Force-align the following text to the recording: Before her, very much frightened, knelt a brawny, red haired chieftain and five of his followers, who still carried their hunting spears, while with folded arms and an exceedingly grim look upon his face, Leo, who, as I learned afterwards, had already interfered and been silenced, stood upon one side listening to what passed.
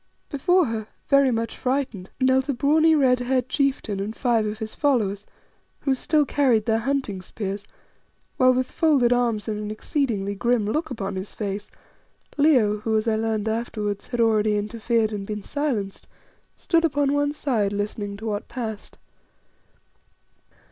Before 0.29 0.65
her, 0.65 0.87
very 1.09 1.29
much 1.29 1.55
frightened, 1.55 2.09
knelt 2.19 2.49
a 2.49 2.53
brawny, 2.55 2.95
red 2.95 3.19
haired 3.19 3.47
chieftain 3.49 3.99
and 3.99 4.15
five 4.15 4.47
of 4.47 4.57
his 4.57 4.73
followers, 4.73 5.27
who 5.81 5.93
still 5.93 6.25
carried 6.25 6.65
their 6.65 6.79
hunting 6.79 7.21
spears, 7.21 7.67
while 8.37 8.51
with 8.51 8.71
folded 8.71 9.13
arms 9.13 9.47
and 9.47 9.59
an 9.59 9.69
exceedingly 9.69 10.33
grim 10.33 10.65
look 10.65 10.89
upon 10.89 11.17
his 11.17 11.33
face, 11.35 11.69
Leo, 12.35 12.77
who, 12.77 12.97
as 12.97 13.07
I 13.07 13.15
learned 13.15 13.47
afterwards, 13.47 14.07
had 14.07 14.19
already 14.19 14.57
interfered 14.57 15.11
and 15.13 15.23
been 15.27 15.43
silenced, 15.43 16.07
stood 16.57 16.83
upon 16.83 17.13
one 17.13 17.31
side 17.31 17.71
listening 17.71 18.17
to 18.17 18.25
what 18.25 18.47
passed. 18.47 18.97